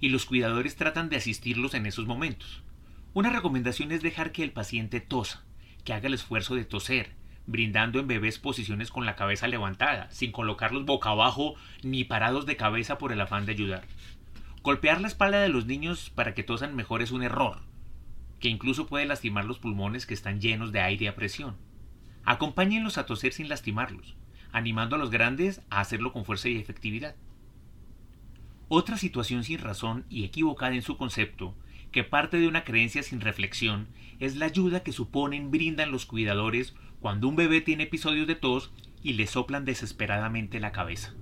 y 0.00 0.08
los 0.08 0.24
cuidadores 0.24 0.76
tratan 0.76 1.08
de 1.08 1.16
asistirlos 1.16 1.74
en 1.74 1.86
esos 1.86 2.06
momentos. 2.06 2.62
Una 3.14 3.30
recomendación 3.30 3.92
es 3.92 4.02
dejar 4.02 4.32
que 4.32 4.42
el 4.42 4.52
paciente 4.52 5.00
tosa, 5.00 5.44
que 5.84 5.92
haga 5.92 6.08
el 6.08 6.14
esfuerzo 6.14 6.54
de 6.54 6.64
toser, 6.64 7.14
brindando 7.46 7.98
en 7.98 8.06
bebés 8.06 8.38
posiciones 8.38 8.90
con 8.90 9.04
la 9.04 9.16
cabeza 9.16 9.48
levantada, 9.48 10.10
sin 10.10 10.32
colocarlos 10.32 10.86
boca 10.86 11.10
abajo 11.10 11.54
ni 11.82 12.04
parados 12.04 12.46
de 12.46 12.56
cabeza 12.56 12.98
por 12.98 13.12
el 13.12 13.20
afán 13.20 13.46
de 13.46 13.52
ayudar. 13.52 13.84
Golpear 14.62 15.00
la 15.00 15.08
espalda 15.08 15.40
de 15.40 15.48
los 15.48 15.66
niños 15.66 16.10
para 16.10 16.34
que 16.34 16.44
tosan 16.44 16.76
mejor 16.76 17.02
es 17.02 17.10
un 17.10 17.22
error, 17.22 17.60
que 18.38 18.48
incluso 18.48 18.86
puede 18.86 19.06
lastimar 19.06 19.44
los 19.44 19.58
pulmones 19.58 20.06
que 20.06 20.14
están 20.14 20.40
llenos 20.40 20.72
de 20.72 20.80
aire 20.80 21.08
a 21.08 21.14
presión. 21.14 21.56
Acompáñenlos 22.24 22.96
a 22.96 23.06
toser 23.06 23.32
sin 23.32 23.48
lastimarlos, 23.48 24.16
animando 24.52 24.96
a 24.96 24.98
los 24.98 25.10
grandes 25.10 25.62
a 25.70 25.80
hacerlo 25.80 26.12
con 26.12 26.24
fuerza 26.24 26.48
y 26.48 26.58
efectividad. 26.58 27.16
Otra 28.68 28.96
situación 28.96 29.44
sin 29.44 29.58
razón 29.58 30.04
y 30.08 30.24
equivocada 30.24 30.74
en 30.74 30.82
su 30.82 30.96
concepto, 30.96 31.54
que 31.90 32.04
parte 32.04 32.38
de 32.38 32.48
una 32.48 32.64
creencia 32.64 33.02
sin 33.02 33.20
reflexión, 33.20 33.88
es 34.18 34.36
la 34.36 34.46
ayuda 34.46 34.82
que 34.82 34.92
suponen 34.92 35.50
brindan 35.50 35.90
los 35.90 36.06
cuidadores 36.06 36.74
cuando 37.00 37.28
un 37.28 37.36
bebé 37.36 37.60
tiene 37.60 37.84
episodios 37.84 38.26
de 38.26 38.34
tos 38.34 38.72
y 39.02 39.14
le 39.14 39.26
soplan 39.26 39.64
desesperadamente 39.64 40.60
la 40.60 40.72
cabeza. 40.72 41.12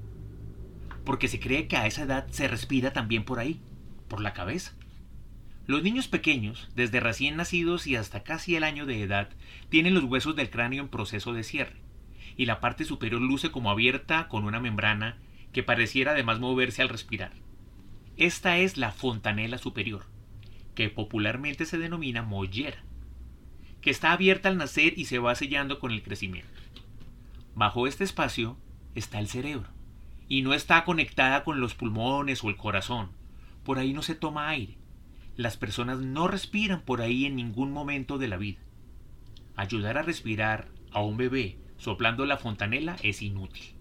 Porque 1.04 1.28
se 1.28 1.40
cree 1.40 1.66
que 1.66 1.76
a 1.76 1.86
esa 1.86 2.02
edad 2.02 2.28
se 2.30 2.46
respira 2.46 2.92
también 2.92 3.24
por 3.24 3.38
ahí, 3.38 3.60
por 4.06 4.20
la 4.20 4.32
cabeza. 4.32 4.74
Los 5.66 5.82
niños 5.82 6.08
pequeños, 6.08 6.68
desde 6.74 7.00
recién 7.00 7.36
nacidos 7.36 7.86
y 7.86 7.96
hasta 7.96 8.22
casi 8.22 8.56
el 8.56 8.64
año 8.64 8.86
de 8.86 9.02
edad, 9.02 9.30
tienen 9.70 9.94
los 9.94 10.04
huesos 10.04 10.36
del 10.36 10.50
cráneo 10.50 10.82
en 10.82 10.88
proceso 10.88 11.32
de 11.32 11.42
cierre, 11.42 11.76
y 12.40 12.46
la 12.46 12.58
parte 12.58 12.86
superior 12.86 13.20
luce 13.20 13.50
como 13.50 13.70
abierta 13.70 14.26
con 14.28 14.46
una 14.46 14.60
membrana 14.60 15.18
que 15.52 15.62
pareciera 15.62 16.12
además 16.12 16.40
moverse 16.40 16.80
al 16.80 16.88
respirar. 16.88 17.32
Esta 18.16 18.56
es 18.56 18.78
la 18.78 18.92
fontanela 18.92 19.58
superior, 19.58 20.06
que 20.74 20.88
popularmente 20.88 21.66
se 21.66 21.76
denomina 21.76 22.22
mollera 22.22 22.82
que 23.82 23.90
está 23.90 24.12
abierta 24.12 24.48
al 24.48 24.56
nacer 24.56 24.98
y 24.98 25.04
se 25.04 25.18
va 25.18 25.34
sellando 25.34 25.78
con 25.78 25.90
el 25.90 26.02
crecimiento. 26.02 26.48
Bajo 27.54 27.86
este 27.86 28.04
espacio 28.04 28.56
está 28.94 29.18
el 29.18 29.28
cerebro, 29.28 29.68
y 30.26 30.40
no 30.40 30.54
está 30.54 30.82
conectada 30.84 31.44
con 31.44 31.60
los 31.60 31.74
pulmones 31.74 32.42
o 32.42 32.48
el 32.48 32.56
corazón. 32.56 33.10
Por 33.64 33.78
ahí 33.78 33.92
no 33.92 34.00
se 34.00 34.14
toma 34.14 34.48
aire. 34.48 34.78
Las 35.36 35.58
personas 35.58 35.98
no 35.98 36.26
respiran 36.26 36.80
por 36.86 37.02
ahí 37.02 37.26
en 37.26 37.36
ningún 37.36 37.70
momento 37.70 38.16
de 38.16 38.28
la 38.28 38.38
vida. 38.38 38.60
Ayudar 39.56 39.98
a 39.98 40.02
respirar 40.02 40.68
a 40.90 41.02
un 41.02 41.18
bebé 41.18 41.59
soplando 41.80 42.24
la 42.26 42.36
fontanela 42.36 42.96
es 43.02 43.22
inútil. 43.22 43.74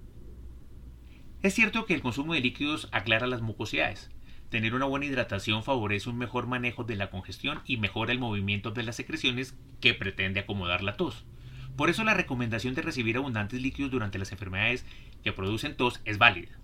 Es 1.44 1.54
cierto 1.54 1.86
que 1.86 1.94
el 1.94 2.02
consumo 2.02 2.34
de 2.34 2.42
líquidos 2.42 2.90
aclara 2.92 3.28
las 3.28 3.42
mucosidades, 3.42 4.10
Tener 4.50 4.74
una 4.74 4.86
buena 4.86 5.06
hidratación 5.06 5.64
favorece 5.64 6.10
un 6.10 6.18
mejor 6.18 6.48
manejo 6.48 6.84
de 6.84 6.96
la 6.96 7.12
congestión 7.12 7.62
y 7.66 7.78
mejora 7.78 8.12
el 8.12 8.20
movimiento 8.20 8.72
de 8.72 8.82
las 8.82 8.96
secreciones 8.96 9.56
que 9.80 9.94
pretende 9.94 10.40
acomodar 10.40 10.82
la 10.82 10.98
tos. 10.98 11.26
Por 11.76 11.90
eso 11.90 12.04
la 12.04 12.16
recomendación 12.16 12.74
de 12.74 12.82
recibir 12.82 13.18
abundantes 13.18 13.62
líquidos 13.62 13.92
durante 13.92 14.18
las 14.18 14.32
enfermedades 14.32 14.86
que 15.24 15.34
producen 15.34 15.78
tos 15.78 16.02
es 16.04 16.18
válida. 16.18 16.60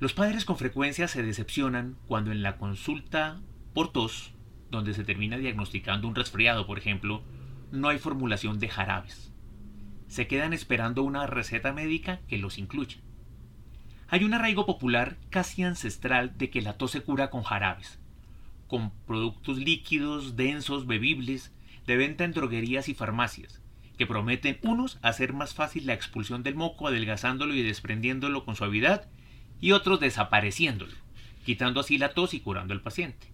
Los 0.00 0.14
padres 0.14 0.46
con 0.46 0.56
frecuencia 0.56 1.08
se 1.08 1.22
decepcionan 1.22 1.98
cuando 2.06 2.32
en 2.32 2.42
la 2.42 2.56
consulta 2.56 3.42
por 3.74 3.92
tos, 3.92 4.32
donde 4.70 4.94
se 4.94 5.04
termina 5.04 5.36
diagnosticando 5.36 6.08
un 6.08 6.14
resfriado, 6.14 6.66
por 6.66 6.78
ejemplo, 6.78 7.22
no 7.70 7.90
hay 7.90 7.98
formulación 7.98 8.58
de 8.58 8.70
jarabes. 8.70 9.29
Se 10.10 10.26
quedan 10.26 10.52
esperando 10.52 11.04
una 11.04 11.28
receta 11.28 11.72
médica 11.72 12.18
que 12.26 12.36
los 12.36 12.58
incluya. 12.58 12.96
Hay 14.08 14.24
un 14.24 14.34
arraigo 14.34 14.66
popular 14.66 15.16
casi 15.30 15.62
ancestral 15.62 16.36
de 16.36 16.50
que 16.50 16.62
la 16.62 16.76
tos 16.76 16.90
se 16.90 17.00
cura 17.00 17.30
con 17.30 17.44
jarabes, 17.44 18.00
con 18.66 18.90
productos 19.06 19.58
líquidos, 19.58 20.34
densos, 20.34 20.88
bebibles, 20.88 21.54
de 21.86 21.96
venta 21.96 22.24
en 22.24 22.32
droguerías 22.32 22.88
y 22.88 22.94
farmacias, 22.94 23.62
que 23.98 24.06
prometen 24.08 24.58
unos 24.62 24.98
hacer 25.00 25.32
más 25.32 25.54
fácil 25.54 25.86
la 25.86 25.94
expulsión 25.94 26.42
del 26.42 26.56
moco 26.56 26.88
adelgazándolo 26.88 27.54
y 27.54 27.62
desprendiéndolo 27.62 28.44
con 28.44 28.56
suavidad, 28.56 29.08
y 29.60 29.70
otros 29.70 30.00
desapareciéndolo, 30.00 30.96
quitando 31.44 31.78
así 31.78 31.98
la 31.98 32.14
tos 32.14 32.34
y 32.34 32.40
curando 32.40 32.74
al 32.74 32.82
paciente. 32.82 33.28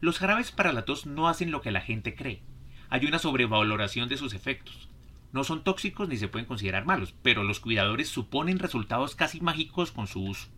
Los 0.00 0.18
jarabes 0.18 0.50
para 0.50 0.72
la 0.72 0.84
tos 0.84 1.06
no 1.06 1.28
hacen 1.28 1.52
lo 1.52 1.60
que 1.60 1.70
la 1.70 1.80
gente 1.80 2.16
cree. 2.16 2.42
Hay 2.90 3.06
una 3.06 3.20
sobrevaloración 3.20 4.08
de 4.08 4.16
sus 4.16 4.34
efectos. 4.34 4.88
No 5.36 5.44
son 5.44 5.62
tóxicos 5.62 6.08
ni 6.08 6.16
se 6.16 6.28
pueden 6.28 6.46
considerar 6.46 6.86
malos, 6.86 7.14
pero 7.22 7.42
los 7.42 7.60
cuidadores 7.60 8.08
suponen 8.08 8.58
resultados 8.58 9.14
casi 9.14 9.42
mágicos 9.42 9.92
con 9.92 10.06
su 10.06 10.24
uso, 10.24 10.48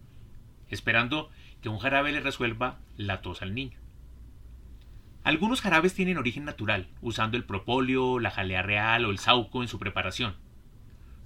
esperando 0.68 1.30
que 1.60 1.68
un 1.68 1.80
jarabe 1.80 2.12
le 2.12 2.20
resuelva 2.20 2.78
la 2.96 3.20
tos 3.20 3.42
al 3.42 3.56
niño. 3.56 3.76
Algunos 5.24 5.62
jarabes 5.62 5.94
tienen 5.94 6.16
origen 6.16 6.44
natural, 6.44 6.86
usando 7.02 7.36
el 7.36 7.42
propóleo, 7.42 8.20
la 8.20 8.30
jalea 8.30 8.62
real 8.62 9.04
o 9.04 9.10
el 9.10 9.18
sauco 9.18 9.62
en 9.62 9.68
su 9.68 9.80
preparación. 9.80 10.36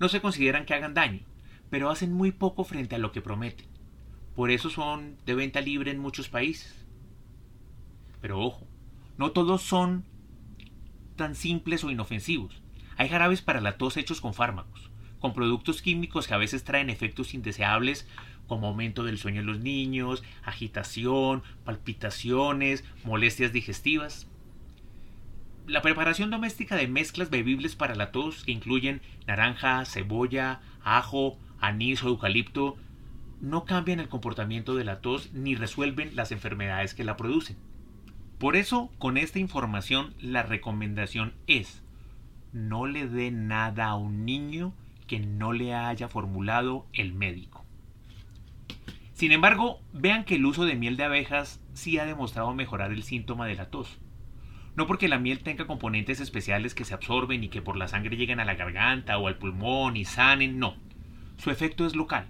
No 0.00 0.08
se 0.08 0.22
consideran 0.22 0.64
que 0.64 0.72
hagan 0.72 0.94
daño, 0.94 1.20
pero 1.68 1.90
hacen 1.90 2.10
muy 2.10 2.32
poco 2.32 2.64
frente 2.64 2.94
a 2.94 2.98
lo 2.98 3.12
que 3.12 3.20
prometen. 3.20 3.66
Por 4.34 4.50
eso 4.50 4.70
son 4.70 5.18
de 5.26 5.34
venta 5.34 5.60
libre 5.60 5.90
en 5.90 5.98
muchos 5.98 6.30
países. 6.30 6.86
Pero 8.22 8.40
ojo, 8.40 8.66
no 9.18 9.32
todos 9.32 9.60
son 9.60 10.06
tan 11.16 11.34
simples 11.34 11.84
o 11.84 11.90
inofensivos. 11.90 12.61
Hay 13.02 13.08
jarabes 13.08 13.42
para 13.42 13.60
la 13.60 13.78
tos 13.78 13.96
hechos 13.96 14.20
con 14.20 14.32
fármacos, 14.32 14.88
con 15.18 15.34
productos 15.34 15.82
químicos 15.82 16.28
que 16.28 16.34
a 16.34 16.36
veces 16.36 16.62
traen 16.62 16.88
efectos 16.88 17.34
indeseables 17.34 18.06
como 18.46 18.68
aumento 18.68 19.02
del 19.02 19.18
sueño 19.18 19.40
en 19.40 19.46
los 19.48 19.58
niños, 19.58 20.22
agitación, 20.44 21.42
palpitaciones, 21.64 22.84
molestias 23.02 23.52
digestivas. 23.52 24.28
La 25.66 25.82
preparación 25.82 26.30
doméstica 26.30 26.76
de 26.76 26.86
mezclas 26.86 27.28
bebibles 27.28 27.74
para 27.74 27.96
la 27.96 28.12
tos 28.12 28.44
que 28.44 28.52
incluyen 28.52 29.02
naranja, 29.26 29.84
cebolla, 29.84 30.60
ajo, 30.84 31.40
anís 31.58 32.04
o 32.04 32.08
eucalipto 32.08 32.76
no 33.40 33.64
cambian 33.64 33.98
el 33.98 34.08
comportamiento 34.08 34.76
de 34.76 34.84
la 34.84 35.00
tos 35.00 35.32
ni 35.32 35.56
resuelven 35.56 36.14
las 36.14 36.30
enfermedades 36.30 36.94
que 36.94 37.02
la 37.02 37.16
producen. 37.16 37.56
Por 38.38 38.54
eso, 38.54 38.92
con 38.98 39.16
esta 39.16 39.40
información, 39.40 40.14
la 40.20 40.44
recomendación 40.44 41.34
es 41.48 41.82
no 42.52 42.86
le 42.86 43.08
dé 43.08 43.30
nada 43.30 43.86
a 43.86 43.96
un 43.96 44.24
niño 44.24 44.74
que 45.06 45.18
no 45.18 45.52
le 45.52 45.74
haya 45.74 46.08
formulado 46.08 46.86
el 46.92 47.14
médico. 47.14 47.64
Sin 49.14 49.32
embargo, 49.32 49.80
vean 49.92 50.24
que 50.24 50.36
el 50.36 50.46
uso 50.46 50.64
de 50.64 50.74
miel 50.74 50.96
de 50.96 51.04
abejas 51.04 51.60
sí 51.74 51.98
ha 51.98 52.04
demostrado 52.04 52.54
mejorar 52.54 52.92
el 52.92 53.02
síntoma 53.02 53.46
de 53.46 53.54
la 53.54 53.70
tos. 53.70 53.98
No 54.74 54.86
porque 54.86 55.08
la 55.08 55.18
miel 55.18 55.40
tenga 55.40 55.66
componentes 55.66 56.20
especiales 56.20 56.74
que 56.74 56.84
se 56.84 56.94
absorben 56.94 57.44
y 57.44 57.48
que 57.48 57.62
por 57.62 57.76
la 57.76 57.88
sangre 57.88 58.16
lleguen 58.16 58.40
a 58.40 58.44
la 58.44 58.54
garganta 58.54 59.18
o 59.18 59.28
al 59.28 59.36
pulmón 59.36 59.96
y 59.96 60.04
sanen, 60.04 60.58
no. 60.58 60.76
Su 61.36 61.50
efecto 61.50 61.86
es 61.86 61.94
local. 61.94 62.26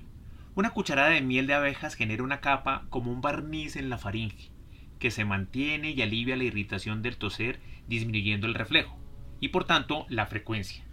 Una 0.54 0.70
cucharada 0.70 1.10
de 1.10 1.22
miel 1.22 1.46
de 1.46 1.54
abejas 1.54 1.94
genera 1.94 2.22
una 2.22 2.40
capa 2.40 2.84
como 2.90 3.10
un 3.10 3.20
barniz 3.20 3.76
en 3.76 3.88
la 3.88 3.96
faringe, 3.96 4.50
que 4.98 5.10
se 5.10 5.24
mantiene 5.24 5.92
y 5.92 6.02
alivia 6.02 6.36
la 6.36 6.44
irritación 6.44 7.00
del 7.00 7.16
toser 7.16 7.60
disminuyendo 7.86 8.46
el 8.46 8.54
reflejo 8.54 9.01
y 9.42 9.48
por 9.48 9.64
tanto 9.64 10.06
la 10.08 10.26
frecuencia. 10.26 10.84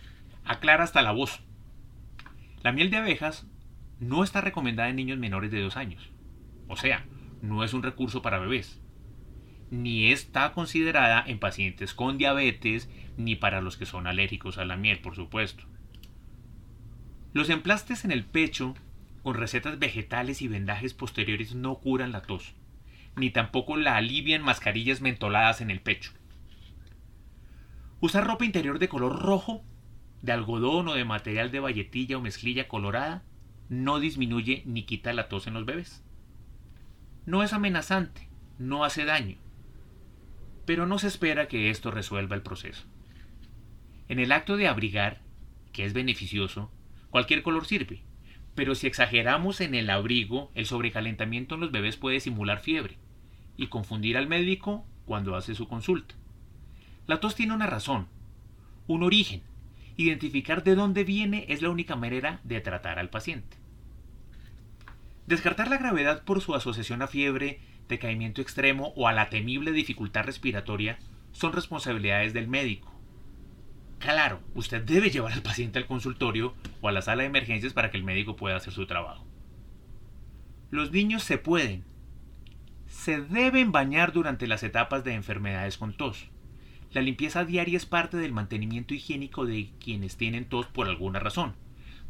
Aclara 0.43 0.83
hasta 0.83 1.03
la 1.03 1.11
voz. 1.11 1.41
La 2.63 2.71
miel 2.71 2.89
de 2.89 2.97
abejas 2.97 3.45
no 3.99 4.23
está 4.23 4.41
recomendada 4.41 4.89
en 4.89 4.95
niños 4.95 5.19
menores 5.19 5.51
de 5.51 5.61
2 5.61 5.77
años. 5.77 6.09
O 6.67 6.75
sea, 6.75 7.05
no 7.43 7.63
es 7.63 7.75
un 7.75 7.83
recurso 7.83 8.23
para 8.23 8.39
bebés. 8.39 8.81
Ni 9.69 10.11
está 10.11 10.51
considerada 10.53 11.23
en 11.27 11.37
pacientes 11.37 11.93
con 11.93 12.17
diabetes 12.17 12.89
ni 13.17 13.35
para 13.35 13.61
los 13.61 13.77
que 13.77 13.85
son 13.85 14.07
alérgicos 14.07 14.57
a 14.57 14.65
la 14.65 14.77
miel, 14.77 14.99
por 14.99 15.15
supuesto. 15.15 15.63
Los 17.33 17.51
emplastes 17.51 18.03
en 18.03 18.11
el 18.11 18.25
pecho 18.25 18.73
con 19.21 19.35
recetas 19.35 19.77
vegetales 19.77 20.41
y 20.41 20.47
vendajes 20.47 20.95
posteriores 20.95 21.53
no 21.53 21.75
curan 21.75 22.11
la 22.11 22.23
tos, 22.23 22.55
ni 23.15 23.29
tampoco 23.29 23.77
la 23.77 23.95
alivian 23.95 24.41
mascarillas 24.41 25.01
mentoladas 25.01 25.61
en 25.61 25.69
el 25.69 25.81
pecho. 25.81 26.13
Usar 28.01 28.25
ropa 28.25 28.45
interior 28.45 28.79
de 28.79 28.87
color 28.87 29.21
rojo 29.21 29.63
de 30.21 30.31
algodón 30.31 30.87
o 30.87 30.93
de 30.93 31.03
material 31.03 31.51
de 31.51 31.59
valletilla 31.59 32.17
o 32.17 32.21
mezclilla 32.21 32.67
colorada 32.67 33.23
no 33.67 33.99
disminuye 33.99 34.63
ni 34.65 34.83
quita 34.83 35.11
la 35.11 35.27
tos 35.27 35.47
en 35.47 35.53
los 35.53 35.65
bebés. 35.65 36.03
No 37.25 37.43
es 37.43 37.51
amenazante, 37.51 38.29
no 38.57 38.85
hace 38.85 39.03
daño, 39.03 39.37
pero 40.65 40.85
no 40.85 40.97
se 40.97 41.07
espera 41.07 41.47
que 41.47 41.69
esto 41.69 41.91
resuelva 41.91 42.35
el 42.35 42.41
proceso. 42.41 42.85
En 44.07 44.19
el 44.19 44.31
acto 44.31 44.55
de 44.55 44.67
abrigar, 44.67 45.21
que 45.73 45.85
es 45.85 45.93
beneficioso, 45.93 46.71
cualquier 47.09 47.43
color 47.43 47.65
sirve, 47.65 48.01
pero 48.55 48.75
si 48.75 48.87
exageramos 48.87 49.61
en 49.61 49.75
el 49.75 49.89
abrigo, 49.89 50.51
el 50.55 50.65
sobrecalentamiento 50.65 51.55
en 51.55 51.61
los 51.61 51.71
bebés 51.71 51.97
puede 51.97 52.19
simular 52.19 52.59
fiebre 52.59 52.97
y 53.57 53.67
confundir 53.67 54.17
al 54.17 54.27
médico 54.27 54.85
cuando 55.05 55.35
hace 55.35 55.53
su 55.53 55.67
consulta. 55.67 56.15
La 57.09 57.19
tos 57.19 57.33
tiene 57.33 57.55
una 57.55 57.65
razón, 57.65 58.07
un 58.85 59.01
origen. 59.01 59.41
Identificar 59.97 60.63
de 60.63 60.75
dónde 60.75 61.03
viene 61.03 61.47
es 61.49 61.63
la 61.63 61.71
única 61.71 61.95
manera 61.95 62.39
de 62.43 62.61
tratar 62.61 62.99
al 62.99 63.09
paciente. 63.09 63.57
Descartar 65.25 65.69
la 65.69 65.79
gravedad 65.79 66.23
por 66.23 66.39
su 66.39 66.53
asociación 66.53 67.01
a 67.01 67.07
fiebre, 67.07 67.61
decaimiento 67.87 68.43
extremo 68.43 68.93
o 68.95 69.07
a 69.07 69.13
la 69.13 69.31
temible 69.31 69.71
dificultad 69.71 70.23
respiratoria 70.23 70.99
son 71.31 71.51
responsabilidades 71.51 72.33
del 72.33 72.47
médico. 72.47 72.93
Claro, 73.97 74.39
usted 74.53 74.83
debe 74.83 75.09
llevar 75.09 75.33
al 75.33 75.41
paciente 75.41 75.79
al 75.79 75.87
consultorio 75.87 76.53
o 76.79 76.89
a 76.89 76.91
la 76.91 77.01
sala 77.01 77.23
de 77.23 77.29
emergencias 77.29 77.73
para 77.73 77.89
que 77.89 77.97
el 77.97 78.03
médico 78.03 78.35
pueda 78.35 78.57
hacer 78.57 78.71
su 78.71 78.85
trabajo. 78.85 79.25
Los 80.69 80.91
niños 80.91 81.23
se 81.23 81.39
pueden, 81.39 81.85
se 82.85 83.19
deben 83.19 83.71
bañar 83.71 84.11
durante 84.13 84.45
las 84.45 84.61
etapas 84.61 85.03
de 85.03 85.15
enfermedades 85.15 85.79
con 85.79 85.97
tos. 85.97 86.29
La 86.91 87.01
limpieza 87.01 87.45
diaria 87.45 87.77
es 87.77 87.85
parte 87.85 88.17
del 88.17 88.33
mantenimiento 88.33 88.95
higiénico 88.95 89.45
de 89.45 89.71
quienes 89.79 90.17
tienen 90.17 90.45
tos 90.45 90.65
por 90.65 90.87
alguna 90.87 91.19
razón. 91.19 91.55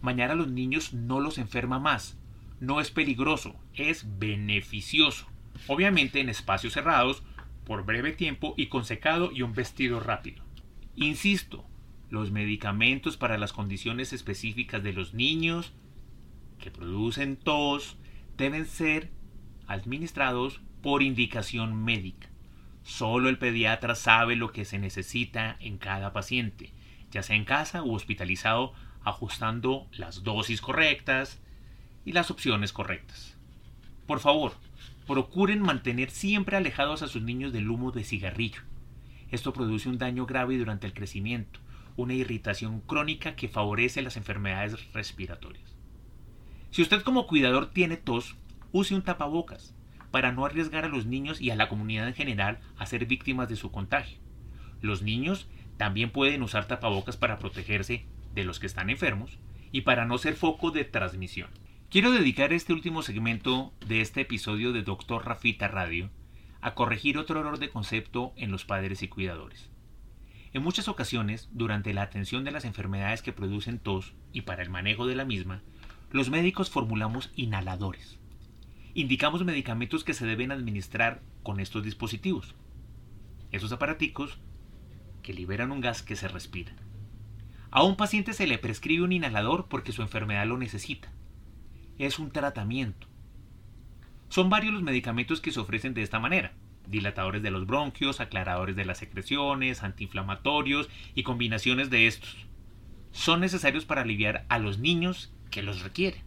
Bañar 0.01 0.31
a 0.31 0.35
los 0.35 0.49
niños 0.49 0.93
no 0.93 1.19
los 1.19 1.37
enferma 1.37 1.79
más, 1.79 2.17
no 2.61 2.79
es 2.79 2.89
peligroso, 2.89 3.55
es 3.73 4.05
beneficioso. 4.19 5.27
Obviamente 5.67 6.21
en 6.21 6.29
espacios 6.29 6.73
cerrados, 6.73 7.23
por 7.65 7.85
breve 7.85 8.13
tiempo 8.13 8.53
y 8.57 8.67
con 8.67 8.85
secado 8.85 9.31
y 9.33 9.41
un 9.41 9.53
vestido 9.53 9.99
rápido. 9.99 10.43
Insisto, 10.95 11.65
los 12.09 12.31
medicamentos 12.31 13.17
para 13.17 13.37
las 13.37 13.53
condiciones 13.53 14.13
específicas 14.13 14.81
de 14.81 14.93
los 14.93 15.13
niños 15.13 15.73
que 16.57 16.71
producen 16.71 17.37
tos 17.37 17.97
deben 18.37 18.65
ser 18.65 19.11
administrados 19.67 20.61
por 20.81 21.03
indicación 21.03 21.75
médica. 21.83 22.28
Solo 22.89 23.29
el 23.29 23.37
pediatra 23.37 23.93
sabe 23.93 24.35
lo 24.35 24.51
que 24.51 24.65
se 24.65 24.79
necesita 24.79 25.57
en 25.59 25.77
cada 25.77 26.11
paciente, 26.11 26.73
ya 27.11 27.21
sea 27.21 27.35
en 27.35 27.45
casa 27.45 27.83
u 27.83 27.93
hospitalizado, 27.93 28.73
ajustando 29.03 29.87
las 29.91 30.23
dosis 30.23 30.59
correctas 30.59 31.39
y 32.03 32.13
las 32.13 32.31
opciones 32.31 32.73
correctas. 32.73 33.37
Por 34.07 34.19
favor, 34.19 34.53
procuren 35.05 35.61
mantener 35.61 36.09
siempre 36.09 36.57
alejados 36.57 37.03
a 37.03 37.07
sus 37.07 37.21
niños 37.21 37.53
del 37.53 37.69
humo 37.69 37.91
de 37.91 38.03
cigarrillo. 38.03 38.63
Esto 39.29 39.53
produce 39.53 39.87
un 39.87 39.99
daño 39.99 40.25
grave 40.25 40.57
durante 40.57 40.87
el 40.87 40.93
crecimiento, 40.93 41.59
una 41.95 42.15
irritación 42.15 42.81
crónica 42.81 43.35
que 43.35 43.49
favorece 43.49 44.01
las 44.01 44.17
enfermedades 44.17 44.91
respiratorias. 44.93 45.77
Si 46.71 46.81
usted 46.81 47.03
como 47.03 47.27
cuidador 47.27 47.69
tiene 47.69 47.97
tos, 47.97 48.35
use 48.71 48.95
un 48.95 49.03
tapabocas 49.03 49.75
para 50.11 50.31
no 50.31 50.45
arriesgar 50.45 50.85
a 50.85 50.89
los 50.89 51.05
niños 51.05 51.41
y 51.41 51.51
a 51.51 51.55
la 51.55 51.69
comunidad 51.69 52.07
en 52.07 52.15
general 52.15 52.59
a 52.77 52.85
ser 52.85 53.05
víctimas 53.05 53.49
de 53.49 53.55
su 53.55 53.71
contagio. 53.71 54.19
Los 54.81 55.01
niños 55.01 55.49
también 55.77 56.11
pueden 56.11 56.43
usar 56.43 56.65
tapabocas 56.65 57.17
para 57.17 57.39
protegerse 57.39 58.05
de 58.33 58.43
los 58.43 58.59
que 58.59 58.67
están 58.67 58.89
enfermos 58.89 59.37
y 59.71 59.81
para 59.81 60.05
no 60.05 60.17
ser 60.17 60.35
foco 60.35 60.71
de 60.71 60.85
transmisión. 60.85 61.49
Quiero 61.89 62.11
dedicar 62.11 62.53
este 62.53 62.73
último 62.73 63.01
segmento 63.01 63.73
de 63.87 64.01
este 64.01 64.21
episodio 64.21 64.73
de 64.73 64.83
Doctor 64.83 65.25
Rafita 65.25 65.67
Radio 65.67 66.09
a 66.61 66.75
corregir 66.75 67.17
otro 67.17 67.39
error 67.39 67.57
de 67.57 67.69
concepto 67.69 68.33
en 68.35 68.51
los 68.51 68.65
padres 68.65 69.01
y 69.01 69.07
cuidadores. 69.07 69.71
En 70.51 70.63
muchas 70.63 70.87
ocasiones, 70.87 71.49
durante 71.51 71.93
la 71.93 72.01
atención 72.01 72.43
de 72.43 72.51
las 72.51 72.65
enfermedades 72.65 73.21
que 73.21 73.33
producen 73.33 73.79
tos 73.79 74.13
y 74.33 74.41
para 74.41 74.63
el 74.63 74.69
manejo 74.69 75.07
de 75.07 75.15
la 75.15 75.25
misma, 75.25 75.61
los 76.11 76.29
médicos 76.29 76.69
formulamos 76.69 77.31
inhaladores. 77.35 78.18
Indicamos 78.99 79.45
medicamentos 79.45 80.03
que 80.03 80.13
se 80.13 80.25
deben 80.25 80.51
administrar 80.51 81.21
con 81.41 81.61
estos 81.61 81.85
dispositivos. 81.85 82.53
Esos 83.49 83.71
aparaticos 83.71 84.39
que 85.23 85.33
liberan 85.33 85.71
un 85.71 85.79
gas 85.79 86.03
que 86.03 86.17
se 86.17 86.27
respira. 86.27 86.73
A 87.71 87.83
un 87.83 87.95
paciente 87.95 88.33
se 88.33 88.45
le 88.45 88.57
prescribe 88.57 89.05
un 89.05 89.13
inhalador 89.13 89.69
porque 89.69 89.93
su 89.93 90.01
enfermedad 90.01 90.45
lo 90.47 90.57
necesita. 90.57 91.13
Es 91.97 92.19
un 92.19 92.31
tratamiento. 92.31 93.07
Son 94.27 94.49
varios 94.49 94.73
los 94.73 94.83
medicamentos 94.83 95.39
que 95.39 95.53
se 95.53 95.61
ofrecen 95.61 95.93
de 95.93 96.01
esta 96.01 96.19
manera 96.19 96.51
dilatadores 96.85 97.41
de 97.41 97.51
los 97.51 97.65
bronquios, 97.65 98.19
aclaradores 98.19 98.75
de 98.75 98.83
las 98.83 98.97
secreciones, 98.97 99.81
antiinflamatorios 99.81 100.89
y 101.15 101.23
combinaciones 101.23 101.89
de 101.89 102.07
estos. 102.07 102.35
Son 103.13 103.39
necesarios 103.39 103.85
para 103.85 104.01
aliviar 104.01 104.45
a 104.49 104.59
los 104.59 104.77
niños 104.77 105.33
que 105.51 105.63
los 105.63 105.83
requieren. 105.83 106.21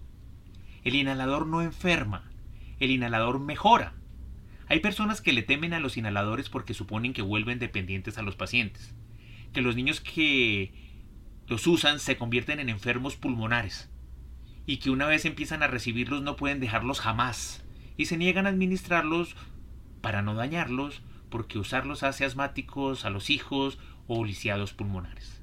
El 0.84 0.94
inhalador 0.94 1.46
no 1.46 1.60
enferma, 1.60 2.31
el 2.82 2.90
inhalador 2.90 3.38
mejora. 3.38 3.94
Hay 4.66 4.80
personas 4.80 5.20
que 5.20 5.32
le 5.32 5.42
temen 5.42 5.72
a 5.72 5.78
los 5.80 5.96
inhaladores 5.96 6.48
porque 6.48 6.74
suponen 6.74 7.12
que 7.12 7.22
vuelven 7.22 7.60
dependientes 7.60 8.18
a 8.18 8.22
los 8.22 8.34
pacientes, 8.34 8.94
que 9.52 9.62
los 9.62 9.76
niños 9.76 10.00
que 10.00 10.72
los 11.46 11.66
usan 11.68 12.00
se 12.00 12.16
convierten 12.16 12.58
en 12.58 12.68
enfermos 12.68 13.14
pulmonares 13.14 13.88
y 14.66 14.78
que 14.78 14.90
una 14.90 15.06
vez 15.06 15.24
empiezan 15.24 15.62
a 15.62 15.68
recibirlos 15.68 16.22
no 16.22 16.34
pueden 16.34 16.58
dejarlos 16.58 16.98
jamás 16.98 17.64
y 17.96 18.06
se 18.06 18.16
niegan 18.16 18.46
a 18.46 18.50
administrarlos 18.50 19.36
para 20.00 20.22
no 20.22 20.34
dañarlos, 20.34 21.02
porque 21.30 21.60
usarlos 21.60 22.02
hace 22.02 22.24
asmáticos 22.24 23.04
a 23.04 23.10
los 23.10 23.30
hijos 23.30 23.78
o 24.08 24.24
lisiados 24.24 24.72
pulmonares. 24.72 25.40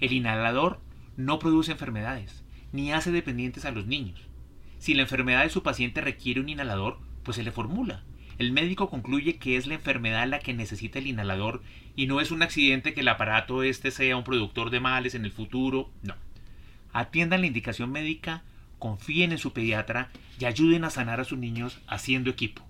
El 0.00 0.12
inhalador 0.12 0.80
no 1.16 1.38
produce 1.38 1.72
enfermedades, 1.72 2.44
ni 2.72 2.92
hace 2.92 3.12
dependientes 3.12 3.64
a 3.64 3.70
los 3.70 3.86
niños. 3.86 4.28
Si 4.84 4.92
la 4.92 5.00
enfermedad 5.00 5.44
de 5.44 5.48
su 5.48 5.62
paciente 5.62 6.02
requiere 6.02 6.40
un 6.40 6.50
inhalador, 6.50 6.98
pues 7.22 7.36
se 7.36 7.42
le 7.42 7.52
formula. 7.52 8.02
El 8.36 8.52
médico 8.52 8.90
concluye 8.90 9.38
que 9.38 9.56
es 9.56 9.66
la 9.66 9.76
enfermedad 9.76 10.28
la 10.28 10.40
que 10.40 10.52
necesita 10.52 10.98
el 10.98 11.06
inhalador 11.06 11.62
y 11.96 12.06
no 12.06 12.20
es 12.20 12.30
un 12.30 12.42
accidente 12.42 12.92
que 12.92 13.00
el 13.00 13.08
aparato 13.08 13.62
este 13.62 13.90
sea 13.90 14.18
un 14.18 14.24
productor 14.24 14.68
de 14.68 14.80
males 14.80 15.14
en 15.14 15.24
el 15.24 15.30
futuro. 15.30 15.88
No. 16.02 16.14
Atiendan 16.92 17.40
la 17.40 17.46
indicación 17.46 17.92
médica, 17.92 18.42
confíen 18.78 19.32
en 19.32 19.38
su 19.38 19.54
pediatra 19.54 20.10
y 20.38 20.44
ayuden 20.44 20.84
a 20.84 20.90
sanar 20.90 21.18
a 21.18 21.24
sus 21.24 21.38
niños 21.38 21.80
haciendo 21.86 22.28
equipo. 22.28 22.60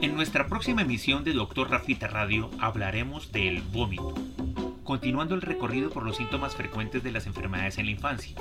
En 0.00 0.14
nuestra 0.14 0.46
próxima 0.46 0.82
emisión 0.82 1.24
de 1.24 1.32
Doctor 1.32 1.68
Rafita 1.68 2.06
Radio 2.06 2.48
hablaremos 2.60 3.32
del 3.32 3.60
vómito, 3.60 4.14
continuando 4.84 5.34
el 5.34 5.42
recorrido 5.42 5.90
por 5.90 6.04
los 6.04 6.16
síntomas 6.16 6.54
frecuentes 6.54 7.02
de 7.02 7.12
las 7.12 7.26
enfermedades 7.26 7.78
en 7.78 7.86
la 7.86 7.92
infancia, 7.92 8.36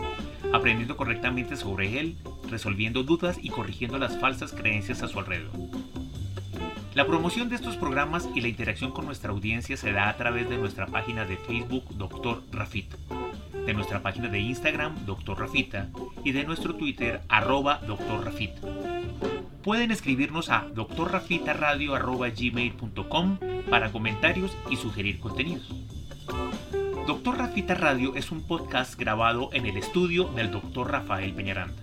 aprendiendo 0.53 0.97
correctamente 0.97 1.55
sobre 1.55 1.99
él, 1.99 2.17
resolviendo 2.49 3.03
dudas 3.03 3.37
y 3.41 3.49
corrigiendo 3.49 3.97
las 3.97 4.19
falsas 4.19 4.51
creencias 4.51 5.01
a 5.03 5.07
su 5.07 5.19
alrededor. 5.19 5.51
La 6.93 7.07
promoción 7.07 7.49
de 7.49 7.55
estos 7.55 7.77
programas 7.77 8.27
y 8.35 8.41
la 8.41 8.49
interacción 8.49 8.91
con 8.91 9.05
nuestra 9.05 9.31
audiencia 9.31 9.77
se 9.77 9.93
da 9.93 10.09
a 10.09 10.17
través 10.17 10.49
de 10.49 10.57
nuestra 10.57 10.87
página 10.87 11.23
de 11.25 11.37
Facebook 11.37 11.85
Doctor 11.95 12.43
Rafita, 12.51 12.97
de 13.65 13.73
nuestra 13.73 14.01
página 14.01 14.27
de 14.27 14.39
Instagram 14.39 15.05
Doctor 15.05 15.39
Rafita 15.39 15.89
y 16.23 16.33
de 16.33 16.43
nuestro 16.43 16.75
Twitter 16.75 17.21
arroba 17.29 17.79
Doctor 17.87 18.25
Rafita 18.25 18.67
pueden 19.63 19.91
escribirnos 19.91 20.49
a 20.49 20.67
doctorrafitaradio.gmail.com 20.73 23.37
para 23.69 23.91
comentarios 23.91 24.57
y 24.69 24.75
sugerir 24.75 25.19
contenidos. 25.19 25.69
Doctor 27.07 27.39
Rafita 27.39 27.73
Radio 27.73 28.15
es 28.15 28.31
un 28.31 28.41
podcast 28.41 28.97
grabado 28.97 29.49
en 29.53 29.65
el 29.65 29.75
estudio 29.75 30.25
del 30.25 30.51
doctor 30.51 30.91
Rafael 30.91 31.33
Peñaranda, 31.33 31.81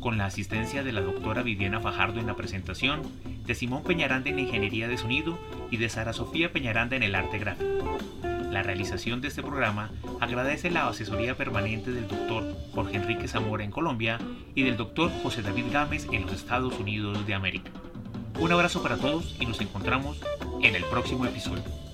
con 0.00 0.18
la 0.18 0.26
asistencia 0.26 0.82
de 0.82 0.92
la 0.92 1.02
doctora 1.02 1.42
Viviana 1.42 1.80
Fajardo 1.80 2.18
en 2.18 2.26
la 2.26 2.34
presentación, 2.34 3.02
de 3.46 3.54
Simón 3.54 3.84
Peñaranda 3.84 4.28
en 4.28 4.36
la 4.36 4.42
ingeniería 4.42 4.88
de 4.88 4.98
sonido 4.98 5.38
y 5.70 5.76
de 5.76 5.88
Sara 5.88 6.12
Sofía 6.12 6.52
Peñaranda 6.52 6.96
en 6.96 7.04
el 7.04 7.14
arte 7.14 7.38
gráfico. 7.38 7.98
La 8.50 8.64
realización 8.64 9.20
de 9.20 9.28
este 9.28 9.42
programa 9.42 9.92
agradece 10.20 10.70
la 10.70 10.88
asesoría 10.88 11.36
permanente 11.36 11.92
del 11.92 12.08
doctor 12.08 12.56
Jorge 12.74 12.96
Enrique 12.96 13.28
Zamora 13.28 13.62
en 13.62 13.70
Colombia 13.70 14.18
y 14.56 14.64
del 14.64 14.76
doctor 14.76 15.12
José 15.22 15.42
David 15.42 15.66
Gámez 15.72 16.08
en 16.10 16.22
los 16.22 16.32
Estados 16.32 16.78
Unidos 16.78 17.24
de 17.24 17.34
América. 17.34 17.70
Un 18.40 18.50
abrazo 18.50 18.82
para 18.82 18.96
todos 18.96 19.36
y 19.40 19.46
nos 19.46 19.60
encontramos 19.60 20.20
en 20.60 20.74
el 20.74 20.84
próximo 20.84 21.24
episodio. 21.24 21.85